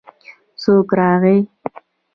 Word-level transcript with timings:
څوک 0.61 0.89
راغی. 0.99 1.37